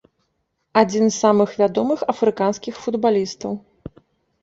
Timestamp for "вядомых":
1.61-1.99